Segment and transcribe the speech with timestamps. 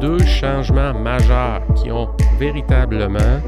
[0.00, 2.08] deux changements majeurs qui ont
[2.38, 3.40] véritablement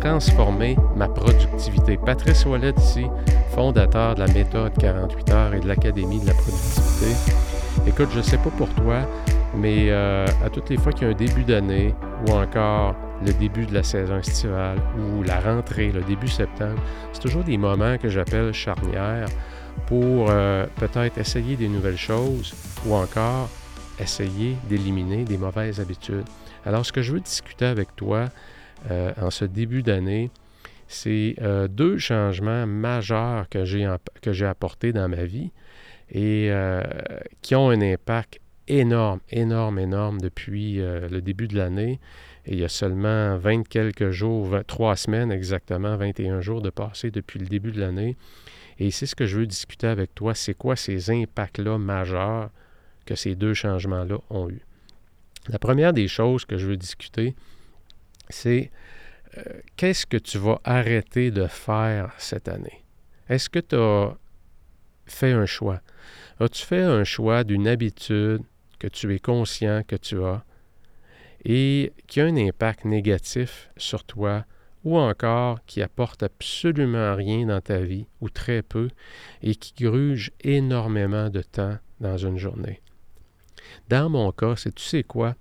[0.00, 1.96] transformé ma productivité.
[1.96, 3.06] Patrice Wallet ici,
[3.54, 7.06] fondateur de la méthode 48 heures et de l'Académie de la productivité.
[7.86, 9.00] Écoute, je ne sais pas pour toi,
[9.56, 11.94] mais euh, à toutes les fois qu'il y a un début d'année
[12.26, 12.94] ou encore
[13.24, 16.80] le début de la saison estivale ou la rentrée, le début septembre,
[17.12, 19.28] c'est toujours des moments que j'appelle charnières
[19.86, 22.54] pour euh, peut-être essayer des nouvelles choses
[22.86, 23.48] ou encore
[24.00, 26.24] essayer d'éliminer des mauvaises habitudes.
[26.64, 28.26] Alors, ce que je veux discuter avec toi
[28.90, 30.30] euh, en ce début d'année,
[30.88, 33.84] c'est euh, deux changements majeurs que j'ai,
[34.44, 35.50] apportés dans ma vie
[36.10, 36.52] et
[37.42, 38.38] qui ont un impact
[38.68, 41.98] énorme, énorme, énorme depuis le début de l'année.
[42.46, 47.40] Il y a seulement 20 quelques jours, trois semaines exactement, 21 jours de passé depuis
[47.40, 48.16] le début de l'année.
[48.78, 52.50] Et c'est ce que je veux discuter avec toi, c'est quoi ces impacts-là majeurs
[53.06, 54.60] que ces deux changements-là ont eu.
[55.48, 57.34] La première des choses que je veux discuter,
[58.28, 58.70] c'est
[59.38, 59.42] euh,
[59.76, 62.84] qu'est-ce que tu vas arrêter de faire cette année?
[63.28, 64.16] Est-ce que tu as
[65.06, 65.80] fait un choix?
[66.40, 68.42] As-tu fait un choix d'une habitude
[68.78, 70.44] que tu es conscient que tu as
[71.44, 74.44] et qui a un impact négatif sur toi
[74.86, 78.88] ou encore qui apporte absolument rien dans ta vie, ou très peu,
[79.42, 82.80] et qui gruge énormément de temps dans une journée?
[83.88, 85.34] Dans mon cas, c'est tu sais quoi?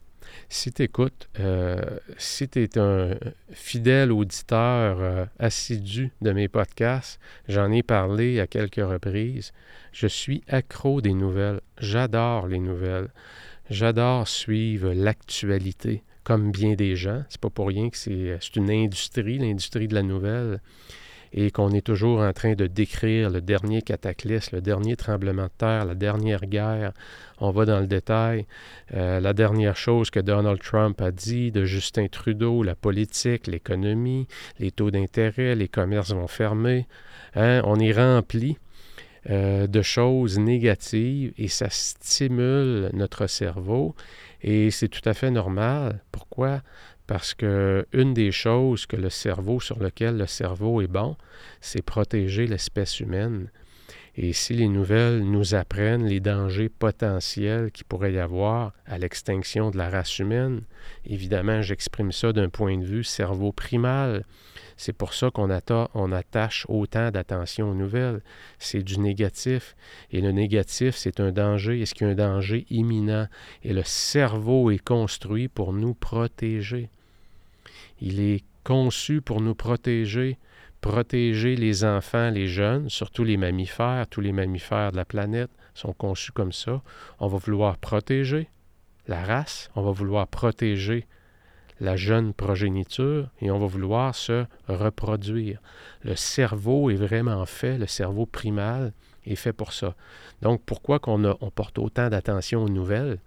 [0.50, 1.80] Si tu écoutes, euh,
[2.18, 3.16] si tu es un
[3.52, 9.53] fidèle auditeur euh, assidu de mes podcasts, j'en ai parlé à quelques reprises,
[9.92, 11.62] je suis accro des nouvelles.
[11.80, 13.09] J'adore les nouvelles.
[13.70, 17.23] J'adore suivre l'actualité comme bien des gens.
[17.30, 20.59] C'est pas pour rien que c'est une industrie, l'industrie de la nouvelle,
[21.38, 25.52] et qu'on est toujours en train de décrire le dernier cataclysme, le dernier tremblement de
[25.58, 26.94] terre, la dernière guerre.
[27.39, 28.45] On va dans le détail.
[28.94, 34.28] Euh, la dernière chose que Donald Trump a dit de Justin Trudeau, la politique, l'économie,
[34.59, 36.88] les taux d'intérêt, les commerces vont fermer.
[37.35, 37.62] Hein?
[37.66, 38.57] On est rempli
[39.29, 43.94] euh, de choses négatives et ça stimule notre cerveau
[44.41, 46.01] et c'est tout à fait normal.
[46.13, 46.62] Pourquoi?
[47.08, 51.16] Parce que une des choses que le cerveau, sur lequel le cerveau est bon,
[51.62, 53.50] c'est protéger l'espèce humaine.
[54.18, 59.72] Et si les nouvelles nous apprennent les dangers potentiels qu'il pourrait y avoir à l'extinction
[59.72, 60.62] de la race humaine,
[61.06, 64.24] évidemment, j'exprime ça d'un point de vue cerveau primal.
[64.78, 65.50] C'est pour ça qu'on
[65.94, 68.22] on attache autant d'attention aux nouvelles.
[68.58, 69.76] C'est du négatif.
[70.12, 71.82] Et le négatif, c'est un danger.
[71.82, 73.28] Est-ce qu'il y a un danger imminent?
[73.64, 76.90] Et le cerveau est construit pour nous protéger.
[78.00, 80.38] Il est conçu pour nous protéger
[80.85, 85.94] protéger les enfants, les jeunes, surtout les mammifères, tous les mammifères de la planète sont
[85.94, 86.83] conçus comme ça.
[87.17, 88.50] On va vouloir protéger
[89.07, 91.07] la race, on va vouloir protéger
[91.79, 95.59] la jeune progéniture et on va vouloir se reproduire.
[96.03, 98.94] Le cerveau est vraiment fait, le cerveau primal
[99.25, 99.95] est fait pour ça.
[100.44, 103.17] Donc pourquoi qu'on on porte autant d'attention aux nouvelles?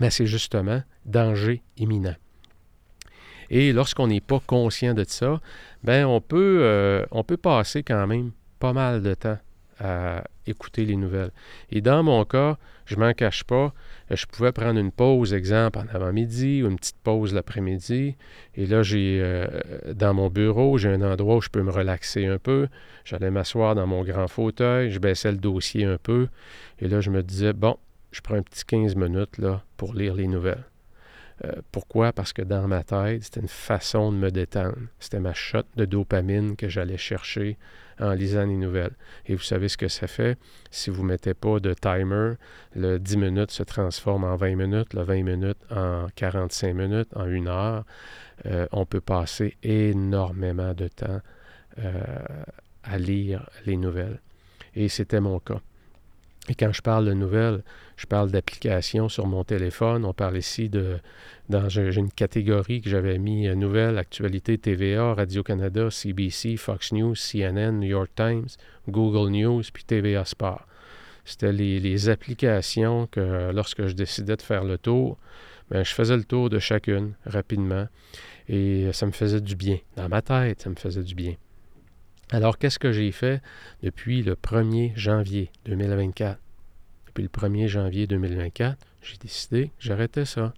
[0.00, 2.16] Mais ben, c'est justement danger imminent.
[3.50, 5.40] Et lorsqu'on n'est pas conscient de ça,
[5.82, 9.38] ben on peut, euh, on peut passer quand même pas mal de temps
[9.80, 11.30] à écouter les nouvelles.
[11.70, 13.72] Et dans mon cas, je m'en cache pas,
[14.10, 18.16] je pouvais prendre une pause, exemple, en avant-midi ou une petite pause l'après-midi.
[18.54, 19.46] Et là, j'ai euh,
[19.94, 22.68] dans mon bureau, j'ai un endroit où je peux me relaxer un peu.
[23.04, 26.28] J'allais m'asseoir dans mon grand fauteuil, je baissais le dossier un peu.
[26.78, 27.76] Et là, je me disais, bon,
[28.12, 30.64] je prends un petit 15 minutes là, pour lire les nouvelles.
[31.44, 32.12] Euh, pourquoi?
[32.12, 34.76] Parce que dans ma tête, c'était une façon de me détendre.
[35.00, 37.58] C'était ma shot de dopamine que j'allais chercher
[38.00, 38.94] en lisant les nouvelles.
[39.26, 40.38] Et vous savez ce que ça fait?
[40.70, 42.34] Si vous ne mettez pas de timer,
[42.74, 47.26] le 10 minutes se transforme en 20 minutes, le 20 minutes en 45 minutes, en
[47.26, 47.84] une heure.
[48.46, 51.20] Euh, on peut passer énormément de temps
[51.78, 51.92] euh,
[52.82, 54.20] à lire les nouvelles.
[54.74, 55.60] Et c'était mon cas.
[56.48, 57.62] Et quand je parle de nouvelles,
[57.96, 60.04] je parle d'applications sur mon téléphone.
[60.04, 60.98] On parle ici de.
[61.50, 67.72] Dans, une catégorie que j'avais mis euh, nouvelles, actualité TVA, Radio-Canada, CBC, Fox News, CNN,
[67.72, 68.48] New York Times,
[68.88, 70.66] Google News, puis TVA Sport.
[71.26, 75.18] C'était les, applications que lorsque je décidais de faire le tour,
[75.70, 77.88] bien, je faisais le tour de chacune rapidement.
[78.48, 79.78] Et ça me faisait du bien.
[79.96, 81.34] Dans ma tête, ça me faisait du bien.
[82.34, 83.40] Alors, qu'est-ce que j'ai fait
[83.84, 86.40] depuis le 1er janvier 2024?
[87.06, 90.52] Depuis le 1er janvier 2024, j'ai décidé que j'arrêtais ça.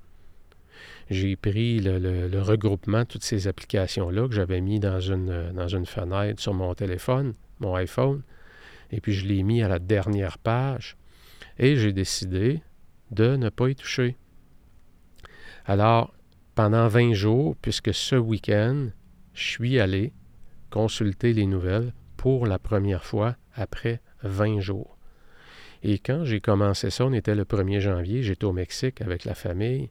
[1.10, 5.84] J'ai pris le, regroupement de toutes ces applications-là que j'avais mis dans une, dans une
[5.84, 8.22] fenêtre sur mon téléphone, mon iPhone,
[8.90, 10.96] et puis je l'ai mis à la dernière page,
[11.58, 12.62] et j'ai décidé
[13.10, 14.16] de ne pas y toucher.
[15.66, 16.14] Alors,
[16.54, 18.86] pendant 20 jours, puisque ce week-end,
[19.34, 20.14] je suis allé
[20.76, 24.98] consulter les nouvelles pour la première fois après 20 jours.
[25.82, 29.34] Et quand j'ai commencé ça, on était le 1er janvier, j'étais au Mexique avec la
[29.34, 29.88] famille.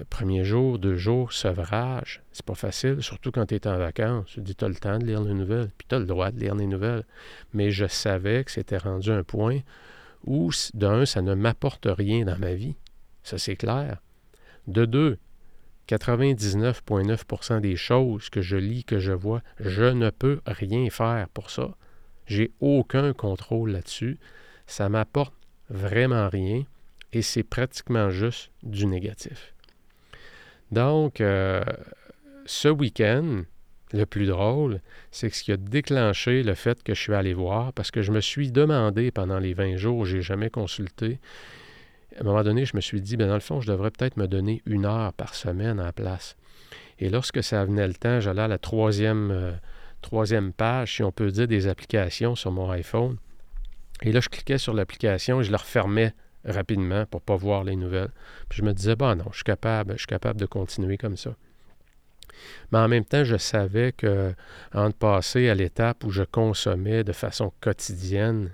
[0.00, 4.30] Euh, premier jour, deux jours, sevrage, c'est pas facile, surtout quand tu es en vacances.
[4.30, 6.56] Tu dis, tu le temps de lire les nouvelles, puis tu le droit de lire
[6.56, 7.04] les nouvelles.
[7.54, 9.60] Mais je savais que c'était rendu un point
[10.24, 12.74] où, d'un, ça ne m'apporte rien dans ma vie.
[13.22, 13.98] Ça, c'est clair.
[14.66, 15.18] De deux,
[15.88, 21.50] 99,9% des choses que je lis, que je vois, je ne peux rien faire pour
[21.50, 21.74] ça.
[22.26, 24.18] J'ai aucun contrôle là-dessus.
[24.66, 25.34] Ça m'apporte
[25.68, 26.64] vraiment rien
[27.12, 29.54] et c'est pratiquement juste du négatif.
[30.70, 31.62] Donc, euh,
[32.46, 33.42] ce week-end,
[33.92, 34.80] le plus drôle,
[35.10, 38.10] c'est ce qui a déclenché le fait que je suis allé voir, parce que je
[38.10, 41.20] me suis demandé pendant les 20 jours, je n'ai jamais consulté.
[42.16, 44.16] À un moment donné, je me suis dit, bien, dans le fond, je devrais peut-être
[44.16, 46.36] me donner une heure par semaine en place.
[46.98, 49.52] Et lorsque ça venait le temps, j'allais à la troisième, euh,
[50.02, 53.16] troisième page, si on peut dire, des applications sur mon iPhone.
[54.02, 56.14] Et là, je cliquais sur l'application et je la refermais
[56.44, 58.10] rapidement pour ne pas voir les nouvelles.
[58.48, 61.16] Puis je me disais, bon, non, je suis capable, je suis capable de continuer comme
[61.16, 61.34] ça.
[62.72, 64.34] Mais en même temps, je savais que
[64.74, 68.52] de passer à l'étape où je consommais de façon quotidienne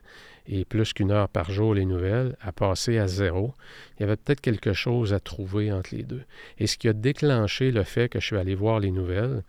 [0.48, 3.54] et plus qu'une heure par jour les nouvelles, à passer à zéro,
[3.96, 6.22] il y avait peut-être quelque chose à trouver entre les deux.
[6.58, 9.42] Et ce qui a déclenché le fait que je suis allé voir les nouvelles,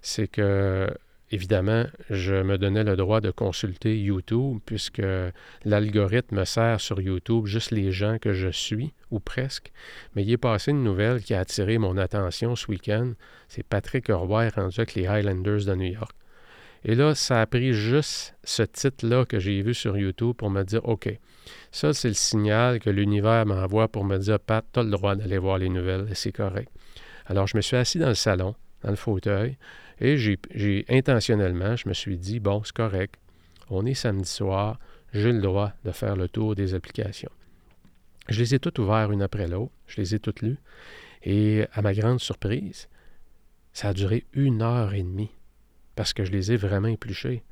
[0.00, 0.88] c'est que
[1.32, 5.02] Évidemment, je me donnais le droit de consulter YouTube puisque
[5.64, 9.72] l'algorithme sert sur YouTube juste les gens que je suis, ou presque.
[10.14, 13.14] Mais il est passé une nouvelle qui a attiré mon attention ce week-end.
[13.48, 16.14] C'est Patrick Roy rendu avec les Highlanders de New York.
[16.88, 20.62] Et là, ça a pris juste ce titre-là que j'ai vu sur YouTube pour me
[20.62, 21.08] dire OK,
[21.72, 25.16] ça, c'est le signal que l'univers m'envoie pour me dire Pat, tu as le droit
[25.16, 26.70] d'aller voir les nouvelles et c'est correct.
[27.26, 28.54] Alors, je me suis assis dans le salon,
[28.84, 29.58] dans le fauteuil.
[30.00, 33.16] Et j'ai intentionnellement, je me suis dit, bon, c'est correct,
[33.68, 34.78] on est samedi soir,
[35.12, 37.32] j'ai le droit de faire le tour des applications.
[38.28, 40.58] Je les ai toutes ouvertes une après l'autre, je les ai toutes lues,
[41.24, 42.88] et à ma grande surprise,
[43.72, 45.30] ça a duré une heure et demie,
[45.96, 47.42] parce que je les ai vraiment épluchées.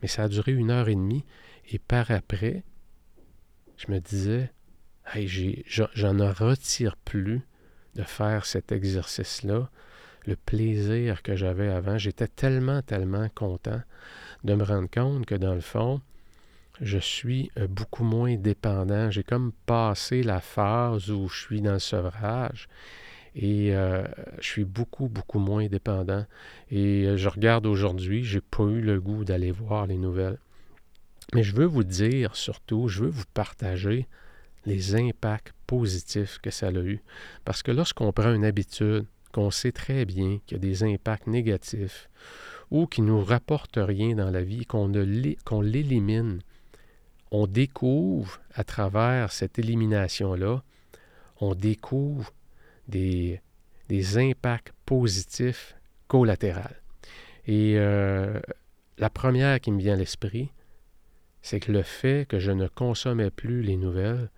[0.00, 1.24] Mais ça a duré une heure et demie,
[1.70, 2.62] et par après,
[3.76, 4.52] je me disais,
[5.12, 7.40] hey, j'en retire plus
[7.94, 9.70] de faire cet exercice-là
[10.26, 11.98] le plaisir que j'avais avant.
[11.98, 13.80] J'étais tellement, tellement content
[14.44, 16.00] de me rendre compte que dans le fond,
[16.80, 19.10] je suis euh, beaucoup moins dépendant.
[19.10, 22.68] J'ai comme passé la phase où je suis dans le sevrage
[23.36, 24.02] et euh,
[24.40, 26.24] je suis beaucoup, beaucoup moins dépendant.
[26.70, 30.38] Et euh, je regarde aujourd'hui, j'ai pas eu le goût d'aller voir les nouvelles.
[31.34, 34.06] Mais je veux vous dire surtout, je veux vous partager
[34.64, 37.02] les impacts positifs que ça a eu.
[37.44, 41.26] Parce que lorsqu'on prend une habitude, qu'on sait très bien qu'il y a des impacts
[41.26, 42.08] négatifs
[42.70, 46.40] ou qui ne nous rapportent rien dans la vie, qu'on l'élimine,
[47.30, 50.62] on découvre à travers cette élimination-là,
[51.40, 52.32] on découvre
[52.88, 53.40] des,
[54.16, 55.76] impacts positifs
[56.08, 56.60] collatéraux.
[57.46, 58.40] Et euh,
[58.98, 60.52] la première qui me vient à l'esprit,
[61.42, 64.30] c'est que le fait que je ne consommais plus les nouvelles,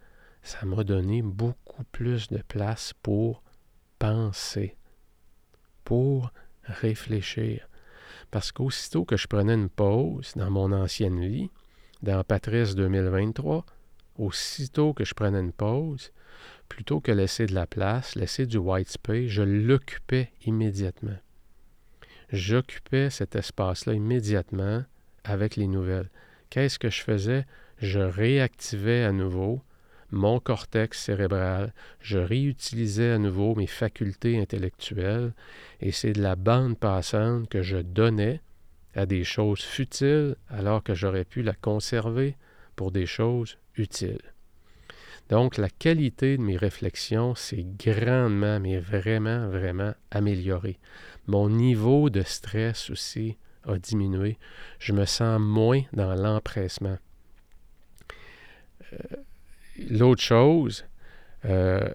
[0.42, 3.42] ça m'a donné beaucoup plus de place pour
[3.98, 4.78] penser
[5.88, 6.30] pour
[6.64, 7.66] réfléchir.
[8.30, 11.48] Parce qu'aussitôt que je prenais une pause dans mon ancienne vie,
[12.02, 13.64] dans Patrice 2023,
[14.18, 16.12] aussitôt que je prenais une pause,
[16.68, 21.16] plutôt que laisser de la place, laisser du white space, je l'occupais immédiatement.
[22.30, 24.84] J'occupais cet espace-là immédiatement
[25.24, 26.10] avec les nouvelles.
[26.50, 27.46] Qu'est-ce que je faisais?
[27.78, 29.62] Je réactivais à nouveau
[30.10, 35.32] mon cortex cérébral, je réutilisais à nouveau mes facultés intellectuelles,
[35.80, 38.40] et c'est de la bande passante que je donnais
[38.94, 42.36] à des choses futiles alors que j'aurais pu la conserver
[42.78, 44.22] pour des choses utiles.
[45.30, 50.78] Donc la qualité de mes réflexions s'est grandement, mais vraiment, vraiment améliorée.
[51.26, 54.38] Mon niveau de stress aussi a diminué.
[54.78, 56.98] Je me sens moins dans l'empressement.
[58.92, 58.96] Euh,
[59.90, 60.84] L'autre chose,
[61.46, 61.88] euh,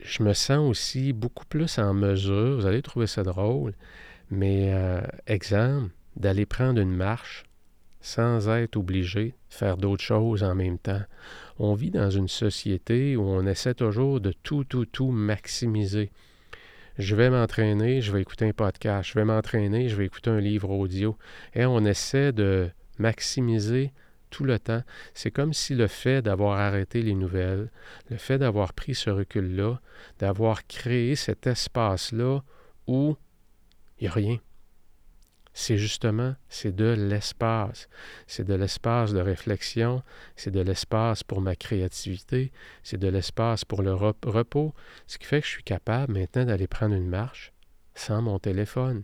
[0.00, 3.74] je me sens aussi beaucoup plus en mesure, vous allez trouver ça drôle,
[4.30, 7.44] mais euh, exemple, d'aller prendre une marche
[8.00, 11.02] sans être obligé de faire d'autres choses en même temps.
[11.58, 16.10] On vit dans une société où on essaie toujours de tout, tout, tout maximiser.
[16.98, 19.10] Je vais m'entraîner, je vais écouter un podcast.
[19.10, 21.16] Je vais m'entraîner, je vais écouter un livre audio.
[21.54, 23.92] Et on essaie de maximiser
[24.30, 24.82] tout le temps.
[25.14, 27.70] C'est comme si le fait d'avoir arrêté les nouvelles,
[28.10, 29.80] le fait d'avoir pris ce recul-là,
[30.18, 32.42] d'avoir créé cet espace-là
[32.86, 33.16] où
[34.00, 34.38] il n'y a rien.
[35.60, 37.88] C'est justement, c'est de l'espace.
[38.28, 40.04] C'est de l'espace de réflexion,
[40.36, 42.52] c'est de l'espace pour ma créativité,
[42.84, 44.72] c'est de l'espace pour le repos,
[45.08, 47.52] ce qui fait que je suis capable maintenant d'aller prendre une marche
[47.96, 49.02] sans mon téléphone.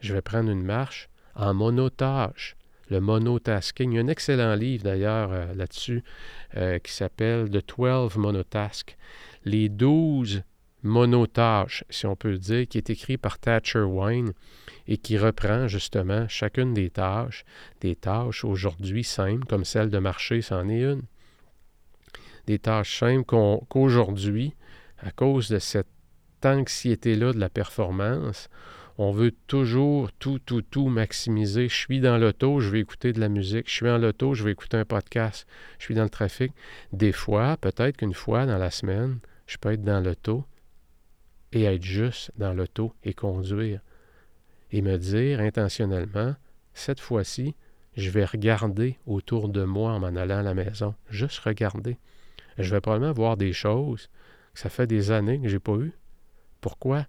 [0.00, 2.56] Je vais prendre une marche en monotage
[2.88, 3.92] le monotasking.
[3.92, 6.02] Il y a un excellent livre d'ailleurs euh, là-dessus
[6.56, 8.96] euh, qui s'appelle The 12 Monotasks,
[9.44, 10.42] les 12
[10.82, 14.32] monotâches, si on peut dire, qui est écrit par Thatcher Wine
[14.86, 17.44] et qui reprend justement chacune des tâches,
[17.80, 21.02] des tâches aujourd'hui simples, comme celle de marcher, c'en est une.
[22.46, 23.24] Des tâches simples
[23.68, 24.54] qu'aujourd'hui,
[24.98, 25.86] à cause de cette
[26.44, 28.48] anxiété-là de la performance,
[28.98, 31.68] on veut toujours tout, tout, tout maximiser.
[31.68, 33.68] Je suis dans l'auto, je vais écouter de la musique.
[33.68, 35.46] Je suis en l'auto, je vais écouter un podcast.
[35.78, 36.52] Je suis dans le trafic.
[36.92, 40.44] Des fois, peut-être qu'une fois dans la semaine, je peux être dans l'auto
[41.52, 43.80] et être juste dans l'auto et conduire.
[44.70, 46.34] Et me dire intentionnellement,
[46.72, 47.54] cette fois-ci,
[47.96, 50.94] je vais regarder autour de moi en m'en allant à la maison.
[51.10, 51.98] Juste regarder.
[52.58, 54.08] Je vais probablement voir des choses
[54.54, 55.92] que ça fait des années que je n'ai pas eues.
[56.60, 57.06] Pourquoi?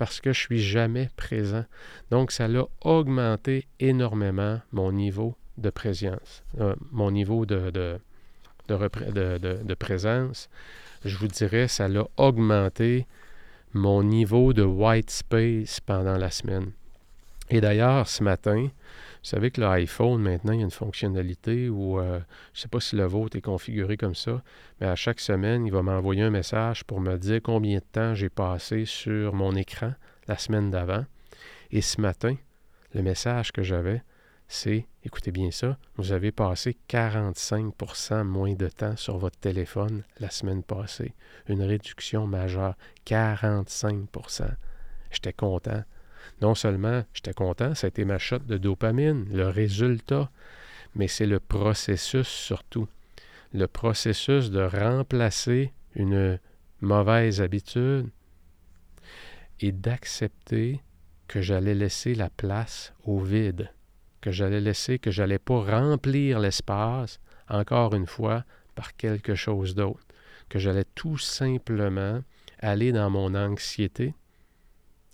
[0.00, 1.66] parce que je suis jamais présent.
[2.10, 8.00] Donc, ça a augmenté énormément mon niveau de présence, euh, mon niveau de,
[9.78, 10.48] présence.
[11.04, 13.06] Je vous dirais, ça a augmenté
[13.72, 16.72] mon niveau de white space pendant la semaine.
[17.50, 18.62] Et d'ailleurs, ce matin,
[19.22, 22.20] vous savez que l'iPhone, maintenant, il y a une fonctionnalité où, euh,
[22.52, 24.42] je ne sais pas si le vôtre est configuré comme ça,
[24.80, 28.14] mais à chaque semaine, il va m'envoyer un message pour me dire combien de temps
[28.14, 29.92] j'ai passé sur mon écran
[30.28, 31.04] la semaine d'avant.
[31.72, 32.36] Et ce matin,
[32.94, 34.02] le message que j'avais,
[34.48, 40.30] c'est, écoutez bien ça, vous avez passé 45% moins de temps sur votre téléphone la
[40.30, 41.14] semaine passée.
[41.48, 42.74] Une réduction majeure,
[43.06, 44.48] 45%
[45.10, 45.82] J'étais content
[46.40, 50.30] non seulement j'étais content, ça a été ma shot de dopamine, le résultat,
[50.94, 52.88] mais c'est le processus surtout.
[53.52, 56.38] Le processus de remplacer une
[56.80, 58.08] mauvaise habitude
[59.60, 60.80] et d'accepter
[61.26, 63.70] que j'allais laisser la place au vide,
[64.20, 70.06] que j'allais laisser, que j'allais pas remplir l'espace, encore une fois, par quelque chose d'autre,
[70.48, 72.22] que j'allais tout simplement
[72.60, 74.14] aller dans mon anxiété,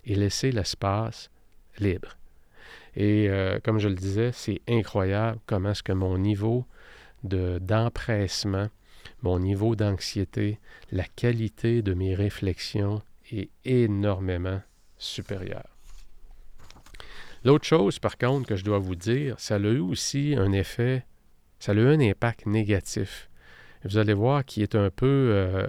[0.07, 1.31] et laisser l'espace
[1.79, 2.17] libre.
[2.95, 6.65] Et euh, comme je le disais, c'est incroyable comment est-ce que mon niveau
[7.25, 8.69] de, d'empressement,
[9.23, 10.59] mon niveau d'anxiété,
[10.93, 14.63] la qualité de mes réflexions est énormément
[14.97, 15.76] supérieure.
[17.47, 21.07] L'autre chose, par contre, que je dois vous dire, ça a eu aussi un effet,
[21.61, 23.31] ça a eu un impact négatif.
[23.85, 25.69] Vous allez voir qui est un peu euh,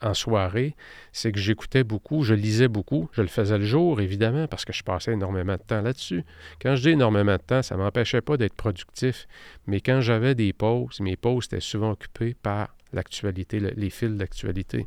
[0.00, 0.76] en soirée,
[1.10, 3.08] c'est que j'écoutais beaucoup, je lisais beaucoup.
[3.10, 6.22] Je le faisais le jour, évidemment, parce que je passais énormément de temps là-dessus.
[6.62, 9.26] Quand je dis énormément de temps, ça ne m'empêchait pas d'être productif.
[9.66, 14.86] Mais quand j'avais des pauses, mes pauses étaient souvent occupées par l'actualité, les fils d'actualité.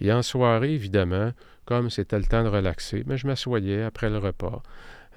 [0.00, 1.32] Et en soirée, évidemment,
[1.66, 4.62] comme c'était le temps de relaxer, mais je m'assoyais après le repas.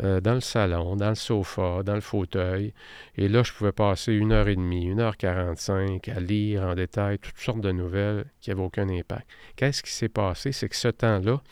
[0.01, 2.73] Euh, dans le salon, dans le sofa, dans le fauteuil.
[3.15, 6.73] Et là, je pouvais passer une heure et demie, une heure quarante-cinq à lire en
[6.73, 9.27] détail toutes sortes de nouvelles qui n'avaient aucun impact.
[9.55, 10.51] Qu'est-ce qui s'est passé?
[10.51, 11.43] C'est que ce temps-là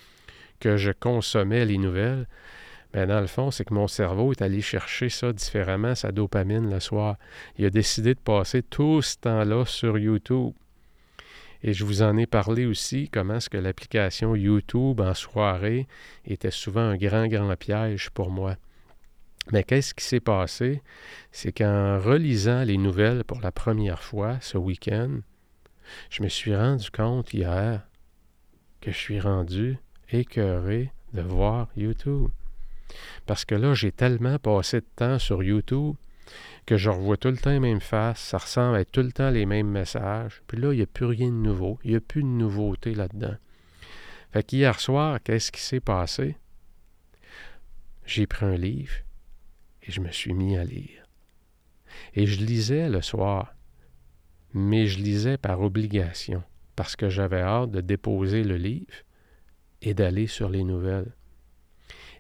[0.59, 2.27] que je consommais les nouvelles,
[2.93, 6.67] bien, dans le fond, c'est que mon cerveau est allé chercher ça différemment, sa dopamine
[6.67, 7.17] le soir.
[7.59, 10.53] Il a décidé de passer tout ce temps-là sur YouTube.
[11.63, 15.87] Et je vous en ai parlé aussi, comment est-ce que l'application YouTube en soirée
[16.25, 18.55] était souvent un grand, grand piège pour moi.
[19.51, 20.81] Mais qu'est-ce qui s'est passé?
[21.31, 25.19] C'est qu'en relisant les nouvelles pour la première fois ce week-end,
[26.09, 27.81] je me suis rendu compte hier
[28.81, 29.77] que je suis rendu
[30.11, 32.29] écœuré de voir YouTube.
[33.25, 35.95] Parce que là, j'ai tellement passé de temps sur YouTube
[36.65, 39.29] que je revois tout le temps les mêmes faces, ça ressemble à tout le temps
[39.29, 40.41] les mêmes messages.
[40.47, 41.79] Puis là, il n'y a plus rien de nouveau.
[41.83, 43.35] Il n'y a plus de nouveauté là-dedans.
[44.31, 46.37] Fait qu'hier soir, qu'est-ce qui s'est passé?
[48.05, 48.93] J'ai pris un livre
[49.83, 51.03] et je me suis mis à lire.
[52.13, 53.53] Et je lisais le soir,
[54.53, 56.43] mais je lisais par obligation,
[56.75, 58.93] parce que j'avais hâte de déposer le livre
[59.81, 61.13] et d'aller sur les nouvelles.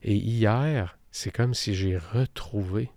[0.03, 2.89] Et hier, c'est comme si j'ai retrouvé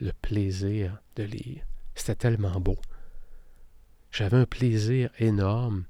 [0.00, 1.64] le plaisir de lire.
[1.94, 2.78] C'était tellement beau.
[4.10, 5.84] J'avais un plaisir énorme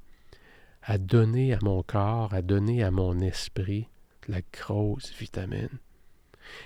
[0.82, 3.88] à donner à mon corps, à donner à mon esprit
[4.28, 5.78] la grosse vitamine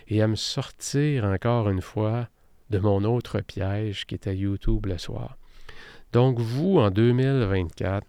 [0.08, 2.28] et à me sortir encore une fois
[2.70, 5.36] de mon autre piège qui était YouTube le soir.
[6.12, 8.06] Donc vous, en 2024,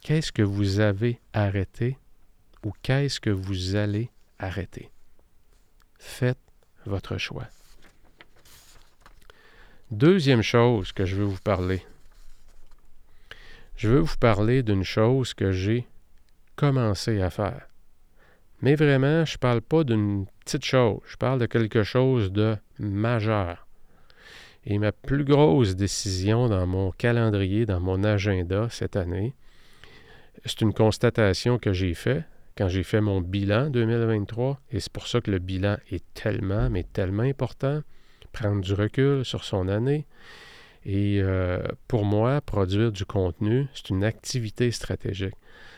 [0.00, 1.98] qu'est-ce que vous avez arrêté
[2.64, 4.90] ou qu'est-ce que vous allez arrêter?
[5.98, 6.38] Faites
[6.86, 7.46] votre choix.
[9.90, 11.82] Deuxième chose que je veux vous parler.
[13.76, 15.86] Je veux vous parler d'une chose que j'ai
[16.56, 17.68] commencé à faire.
[18.62, 22.56] Mais vraiment, je ne parle pas d'une petite chose, je parle de quelque chose de
[22.78, 23.66] majeur.
[24.64, 29.34] Et ma plus grosse décision dans mon calendrier, dans mon agenda cette année,
[30.44, 32.24] c'est une constatation que j'ai faite
[32.56, 36.70] quand j'ai fait mon bilan 2023, et c'est pour ça que le bilan est tellement,
[36.70, 37.82] mais tellement important,
[38.32, 40.06] prendre du recul sur son année.
[40.84, 45.34] Et euh, pour moi, produire du contenu, c'est une activité stratégique.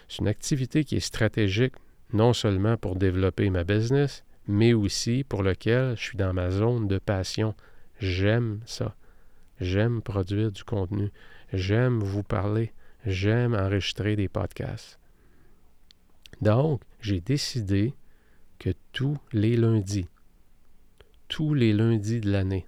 [0.09, 1.75] C'est une activité qui est stratégique
[2.13, 6.89] non seulement pour développer ma business, mais aussi pour lequel je suis dans ma zone
[6.89, 7.55] de passion.
[8.01, 8.95] J'aime ça.
[9.61, 11.11] J'aime produire du contenu.
[11.53, 12.73] J'aime vous parler.
[13.05, 14.99] J'aime enregistrer des podcasts.
[16.41, 17.95] Donc, j'ai décidé
[18.59, 20.09] que tous les lundis,
[21.29, 22.67] tous les lundis de l'année,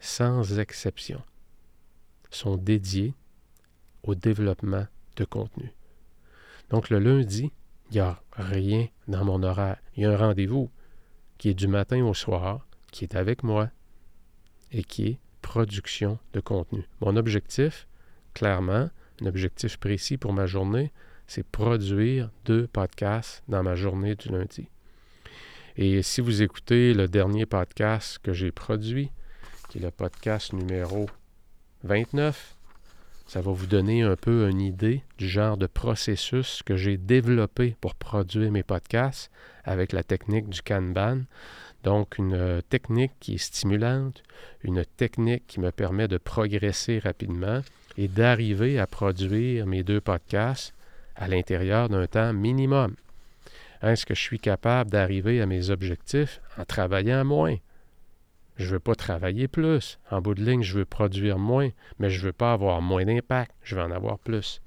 [0.00, 1.22] sans exception,
[2.30, 3.14] sont dédiés
[4.02, 5.72] au développement de contenu.
[6.70, 7.52] Donc le lundi,
[7.90, 9.78] il n'y a rien dans mon horaire.
[9.96, 10.70] Il y a un rendez-vous
[11.38, 13.70] qui est du matin au soir, qui est avec moi
[14.72, 16.84] et qui est production de contenu.
[17.00, 17.86] Mon objectif,
[18.32, 20.92] clairement, un objectif précis pour ma journée,
[21.26, 24.68] c'est produire deux podcasts dans ma journée du lundi.
[25.76, 29.10] Et si vous écoutez le dernier podcast que j'ai produit,
[29.68, 31.06] qui est le podcast numéro
[31.82, 32.54] 29,
[33.26, 37.74] ça va vous donner un peu une idée du genre de processus que j'ai développé
[37.80, 39.30] pour produire mes podcasts
[39.64, 41.22] avec la technique du Kanban.
[41.82, 44.22] Donc, une euh, technique qui est stimulante,
[44.62, 47.60] une technique qui me permet de progresser rapidement
[47.98, 50.74] et d'arriver à produire mes deux podcasts
[51.16, 52.94] à l'intérieur d'un temps minimum.
[53.82, 57.56] Est-ce que je suis capable d'arriver à mes objectifs en travaillant moins?
[58.56, 59.98] Je ne veux pas travailler plus.
[60.10, 63.04] En bout de ligne, je veux produire moins, mais je ne veux pas avoir moins
[63.04, 63.52] d'impact.
[63.62, 64.60] Je veux en avoir plus.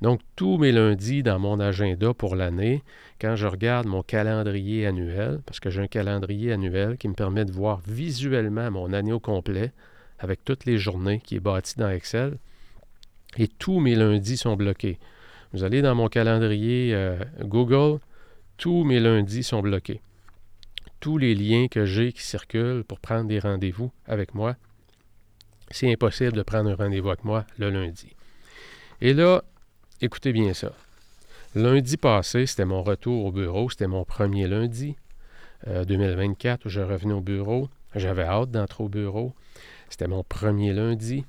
[0.00, 2.82] Donc, tous mes lundis dans mon agenda pour l'année,
[3.20, 7.44] quand je regarde mon calendrier annuel, parce que j'ai un calendrier annuel qui me permet
[7.44, 9.72] de voir visuellement mon année au complet,
[10.20, 12.38] avec toutes les journées qui est bâti dans Excel,
[13.38, 14.98] et tous mes lundis sont bloqués.
[15.52, 18.00] Vous allez dans mon calendrier euh, Google,
[18.56, 20.02] tous mes lundis sont bloqués.
[21.00, 24.56] Tous les liens que j'ai qui circulent pour prendre des rendez-vous avec moi,
[25.70, 28.14] c'est impossible de prendre un rendez-vous avec moi le lundi.
[29.00, 29.42] Et là,
[30.00, 30.72] écoutez bien ça.
[31.54, 34.96] Lundi passé, c'était mon retour au bureau, c'était mon premier lundi
[35.66, 37.68] 2024 euh, où je revenais au bureau.
[37.94, 39.32] J'avais hâte d'entrer au bureau.
[39.88, 41.24] C'était mon premier lundi.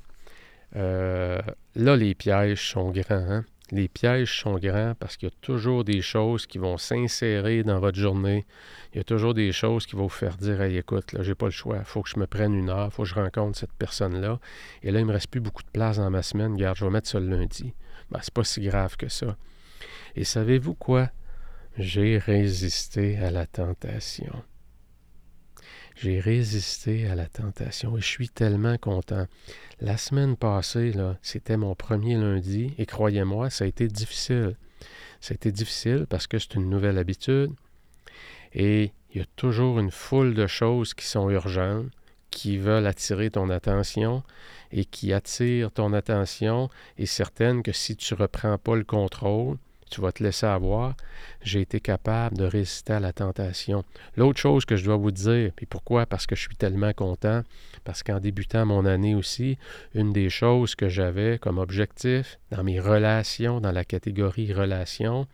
[0.76, 1.42] Euh,
[1.76, 3.30] là, les pièges sont grands.
[3.30, 3.46] Hein?
[3.72, 7.80] Les pièges sont grands parce qu'il y a toujours des choses qui vont s'insérer dans
[7.80, 8.46] votre journée.
[8.94, 11.46] Il y a toujours des choses qui vont vous faire dire écoute, là, j'ai pas
[11.46, 11.78] le choix.
[11.78, 14.40] Il faut que je me prenne une heure, il faut que je rencontre cette personne-là.
[14.82, 16.54] Et là, il me reste plus beaucoup de place dans ma semaine.
[16.54, 17.74] Regarde, je vais mettre ça le lundi.
[18.10, 19.36] Ben, c'est pas si grave que ça.
[20.16, 21.10] Et savez-vous quoi?
[21.78, 24.44] J'ai résisté à la tentation.
[26.02, 29.28] J'ai résisté à la tentation et je suis tellement content.
[29.82, 34.56] La semaine passée, c'était mon premier lundi et croyez-moi, ça a été difficile.
[35.20, 37.52] Ça a été difficile parce que c'est une nouvelle habitude
[38.54, 41.90] et il y a toujours une foule de choses qui sont urgentes,
[42.32, 44.24] qui veulent attirer ton attention
[44.72, 49.58] et qui attirent ton attention et certaines que si tu ne reprends pas le contrôle,
[49.90, 50.96] tu vas te laisser avoir,
[51.42, 53.84] j'ai été capable de résister à la tentation.
[54.16, 56.06] L'autre chose que je dois vous dire, puis pourquoi?
[56.06, 57.44] Parce que je suis tellement content,
[57.84, 59.58] parce qu'en débutant mon année aussi,
[59.94, 65.28] une des choses que j'avais comme objectif dans mes relations, dans la catégorie relations,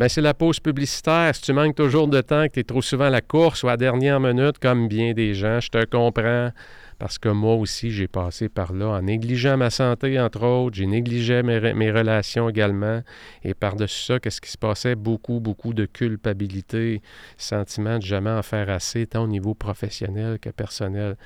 [0.00, 1.34] ben c'est la pause publicitaire.
[1.34, 3.68] Si tu manques toujours de temps, que tu es trop souvent à la course ou
[3.68, 6.52] à la dernière minute, comme bien des gens, je te comprends
[7.00, 10.86] parce que moi aussi, j'ai passé par là en négligeant ma santé, entre autres, j'ai
[10.86, 13.02] négligé mes, relations également,
[13.42, 14.96] et par-dessus ça, qu'est-ce qui se passait?
[14.96, 17.00] Beaucoup, beaucoup de culpabilité,
[17.38, 21.16] sentiment de jamais en faire assez, tant au niveau professionnel que personnel.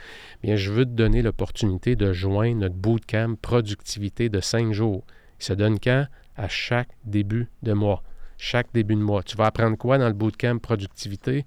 [0.44, 5.04] Bien, je veux te donner l'opportunité de joindre notre bootcamp productivité de cinq jours.
[5.40, 6.06] Il se donne quand?
[6.36, 8.04] À chaque début de mois
[8.44, 9.22] chaque début de mois.
[9.22, 11.46] Tu vas apprendre quoi dans le bootcamp productivité?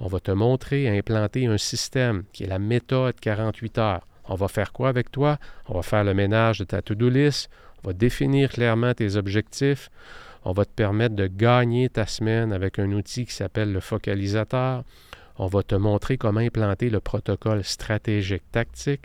[0.00, 4.06] On va te montrer et implanter un système qui est la méthode 48 heures.
[4.24, 5.38] On va faire quoi avec toi?
[5.66, 7.50] On va faire le ménage de ta to-do list.
[7.82, 9.90] On va définir clairement tes objectifs.
[10.44, 14.84] On va te permettre de gagner ta semaine avec un outil qui s'appelle le focalisateur.
[15.36, 19.04] On va te montrer comment implanter le protocole stratégique tactique.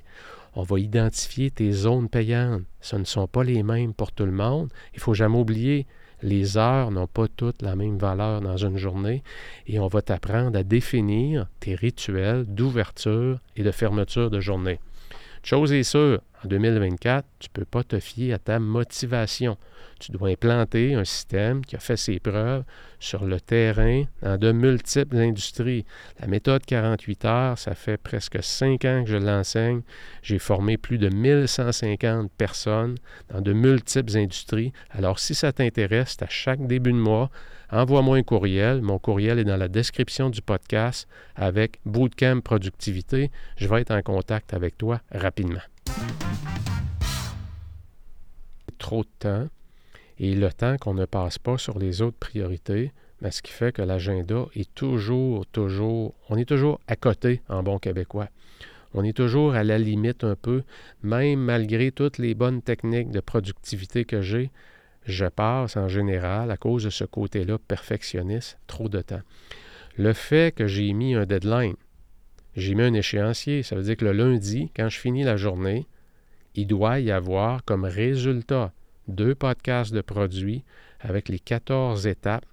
[0.55, 2.63] On va identifier tes zones payantes.
[2.79, 4.69] Ce ne sont pas les mêmes pour tout le monde.
[4.93, 5.85] Il ne faut jamais oublier,
[6.23, 9.23] les heures n'ont pas toutes la même valeur dans une journée
[9.67, 14.79] et on va t'apprendre à définir tes rituels d'ouverture et de fermeture de journée.
[15.43, 19.57] Chose est sûre, en 2024, tu ne peux pas te fier à ta motivation.
[19.99, 22.63] Tu dois implanter un système qui a fait ses preuves
[22.97, 25.85] sur le terrain dans de multiples industries.
[26.21, 29.81] La méthode 48 heures, ça fait presque cinq ans que je l'enseigne.
[30.21, 32.95] J'ai formé plus de 1150 personnes
[33.29, 34.71] dans de multiples industries.
[34.91, 37.29] Alors, si ça t'intéresse, à chaque début de mois,
[37.71, 38.81] envoie-moi un courriel.
[38.81, 43.31] Mon courriel est dans la description du podcast avec Bootcamp Productivité.
[43.57, 45.61] Je vais être en contact avec toi rapidement.
[48.77, 49.47] Trop de temps
[50.19, 53.51] et le temps qu'on ne passe pas sur les autres priorités, mais ben, ce qui
[53.51, 58.27] fait que l'agenda est toujours, toujours, on est toujours à côté en bon québécois.
[58.93, 60.63] On est toujours à la limite un peu,
[61.01, 64.51] même malgré toutes les bonnes techniques de productivité que j'ai,
[65.05, 69.21] je passe en général, à cause de ce côté-là perfectionniste, trop de temps.
[69.97, 71.75] Le fait que j'ai mis un deadline,
[72.55, 75.87] j'ai mis un échéancier, ça veut dire que le lundi, quand je finis la journée,
[76.55, 78.71] il doit y avoir comme résultat
[79.07, 80.63] deux podcasts de produits
[80.99, 82.45] avec les 14 étapes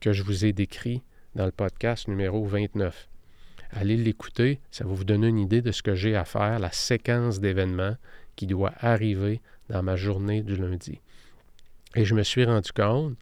[0.00, 1.02] que je vous ai décrites
[1.34, 3.08] dans le podcast numéro 29.
[3.70, 6.72] Allez l'écouter, ça va vous donner une idée de ce que j'ai à faire, la
[6.72, 7.96] séquence d'événements
[8.36, 11.00] qui doit arriver dans ma journée du lundi.
[11.94, 13.16] Et je me suis rendu compte,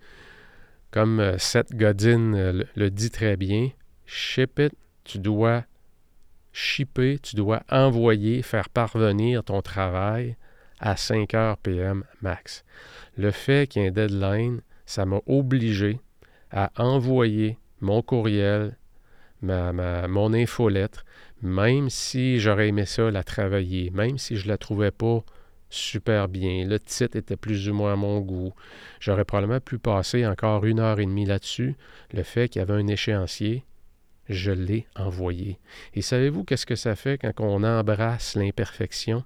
[0.91, 3.71] comme euh, Seth Godin euh, le dit très bien,
[4.07, 4.73] ship it,
[5.05, 5.65] tu dois
[6.53, 10.37] shipper, tu dois envoyer, faire parvenir ton travail
[10.79, 12.65] à 5 heures PM max.
[13.17, 16.01] Le fait qu'il y ait un deadline, ça m'a obligé
[16.51, 18.77] à envoyer mon courriel,
[19.43, 19.73] ma,
[20.09, 21.05] mon infolettre,
[21.43, 25.25] même si j'aurais aimé ça la travailler, même si je ne la trouvais pas
[25.71, 28.53] super bien, le titre était plus ou moins à mon goût,
[28.99, 31.77] j'aurais probablement pu passer encore une heure et demie là-dessus.
[32.13, 33.65] Le fait qu'il y avait un échéancier,
[34.29, 35.59] je l'ai envoyé.
[35.95, 39.25] Et savez-vous qu'est-ce que ça fait quand on embrasse l'imperfection?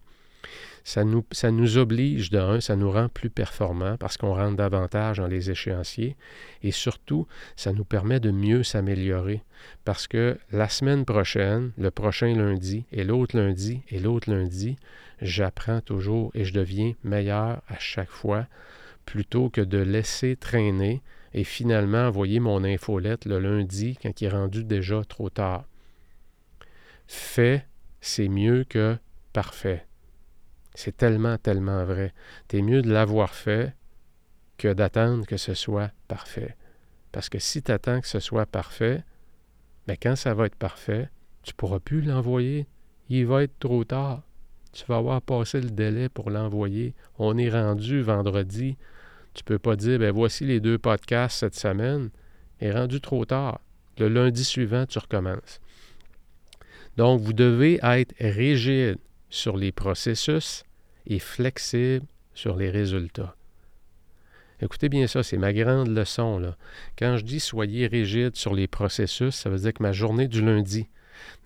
[0.86, 5.16] Ça nous, ça nous oblige, d'un, ça nous rend plus performants parce qu'on rentre davantage
[5.16, 6.14] dans les échéanciers
[6.62, 7.26] et surtout,
[7.56, 9.42] ça nous permet de mieux s'améliorer
[9.86, 14.76] parce que la semaine prochaine, le prochain lundi et l'autre lundi et l'autre lundi,
[15.24, 18.46] j'apprends toujours et je deviens meilleur à chaque fois
[19.06, 24.30] plutôt que de laisser traîner et finalement envoyer mon infolette le lundi quand il est
[24.30, 25.64] rendu déjà trop tard.
[27.06, 27.66] Fait,
[28.00, 28.96] c'est mieux que
[29.32, 29.86] parfait.
[30.74, 32.12] C'est tellement, tellement vrai.
[32.50, 33.74] C'est mieux de l'avoir fait
[34.58, 36.56] que d'attendre que ce soit parfait.
[37.12, 39.02] Parce que si tu attends que ce soit parfait,
[39.86, 41.08] mais ben, quand ça va être parfait,
[41.42, 42.66] tu ne pourras plus l'envoyer.
[43.08, 44.22] Il va être trop tard.
[44.74, 46.94] Tu vas avoir passé le délai pour l'envoyer.
[47.18, 48.76] On est rendu vendredi.
[49.32, 52.10] Tu ne peux pas dire, ben voici les deux podcasts cette semaine.
[52.60, 53.60] est rendu trop tard.
[53.98, 55.60] Le lundi suivant, tu recommences.
[56.96, 58.98] Donc, vous devez être rigide
[59.30, 60.64] sur les processus
[61.06, 63.36] et flexible sur les résultats.
[64.60, 66.54] Écoutez bien ça, c'est ma grande leçon.
[66.98, 70.44] Quand je dis soyez rigide sur les processus, ça veut dire que ma journée du
[70.44, 70.88] lundi,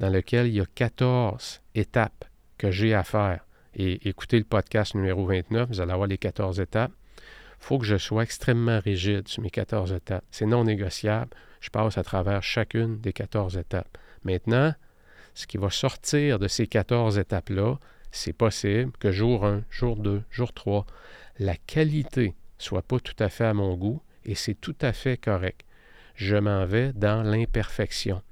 [0.00, 2.27] dans laquelle il y a 14 étapes
[2.58, 6.60] que j'ai à faire, et écoutez le podcast numéro 29, vous allez avoir les 14
[6.60, 6.92] étapes,
[7.60, 10.24] il faut que je sois extrêmement rigide sur mes 14 étapes.
[10.30, 11.30] C'est non négociable.
[11.60, 13.98] Je passe à travers chacune des 14 étapes.
[14.24, 14.74] Maintenant,
[15.34, 17.78] ce qui va sortir de ces 14 étapes-là,
[18.10, 20.86] c'est possible que jour 1, jour 2, jour 3,
[21.38, 25.16] la qualité soit pas tout à fait à mon goût et c'est tout à fait
[25.16, 25.64] correct.
[26.14, 28.22] Je m'en vais dans l'imperfection.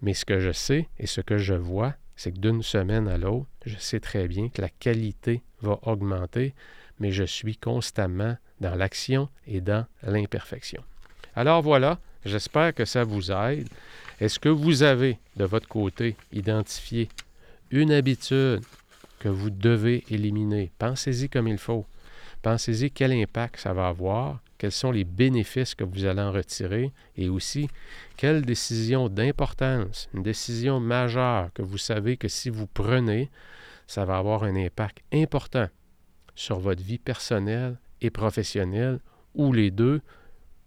[0.00, 3.16] Mais ce que je sais et ce que je vois, c'est que d'une semaine à
[3.16, 6.52] l'autre, je sais très bien que la qualité va augmenter,
[6.98, 10.82] mais je suis constamment dans l'action et dans l'imperfection.
[11.36, 13.68] Alors voilà, j'espère que ça vous aide.
[14.20, 17.08] Est-ce que vous avez, de votre côté, identifié
[17.70, 18.62] une habitude
[19.20, 20.72] que vous devez éliminer?
[20.76, 21.86] Pensez-y comme il faut.
[22.42, 26.92] Pensez-y quel impact ça va avoir, quels sont les bénéfices que vous allez en retirer
[27.16, 27.68] et aussi
[28.16, 33.30] quelle décision d'importance, une décision majeure que vous savez que si vous prenez,
[33.86, 35.68] ça va avoir un impact important
[36.34, 39.00] sur votre vie personnelle et professionnelle,
[39.34, 40.00] ou les deux,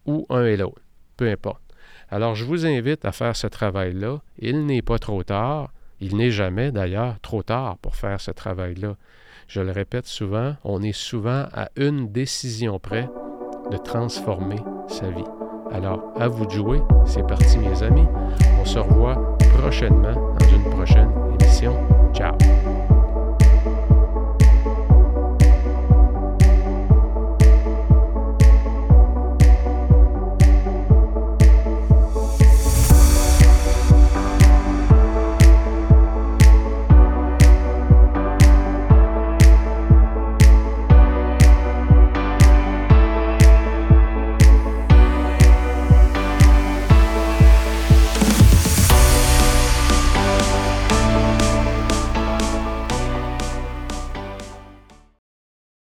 [0.05, 0.81] ou un et l'autre,
[1.17, 1.61] peu importe.
[2.09, 4.21] Alors, je vous invite à faire ce travail-là.
[4.37, 5.71] Il n'est pas trop tard.
[6.01, 8.97] Il n'est jamais d'ailleurs trop tard pour faire ce travail-là.
[9.47, 13.07] Je le répète souvent, on est souvent à une décision près
[13.71, 15.23] de transformer sa vie.
[15.73, 16.81] Alors, à vous de jouer.
[17.05, 18.07] C'est parti, mes amis.
[18.61, 21.73] On se revoit prochainement dans une prochaine émission.
[22.13, 22.35] Ciao!